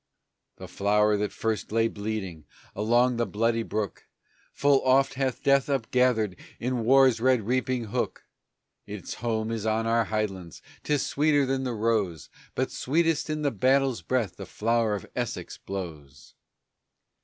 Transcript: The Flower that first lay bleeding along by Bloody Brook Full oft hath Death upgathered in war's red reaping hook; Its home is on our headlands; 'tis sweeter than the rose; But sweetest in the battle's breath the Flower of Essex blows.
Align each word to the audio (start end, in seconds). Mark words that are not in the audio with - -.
The 0.57 0.67
Flower 0.67 1.15
that 1.17 1.31
first 1.31 1.71
lay 1.71 1.87
bleeding 1.87 2.45
along 2.75 3.17
by 3.17 3.25
Bloody 3.25 3.61
Brook 3.61 4.07
Full 4.51 4.81
oft 4.83 5.13
hath 5.13 5.43
Death 5.43 5.69
upgathered 5.69 6.39
in 6.59 6.83
war's 6.83 7.21
red 7.21 7.43
reaping 7.43 7.83
hook; 7.83 8.25
Its 8.87 9.13
home 9.21 9.51
is 9.51 9.67
on 9.67 9.85
our 9.85 10.05
headlands; 10.05 10.63
'tis 10.81 11.05
sweeter 11.05 11.45
than 11.45 11.65
the 11.65 11.73
rose; 11.75 12.31
But 12.55 12.71
sweetest 12.71 13.29
in 13.29 13.43
the 13.43 13.51
battle's 13.51 14.01
breath 14.01 14.37
the 14.37 14.47
Flower 14.47 14.95
of 14.95 15.05
Essex 15.15 15.59
blows. 15.59 16.33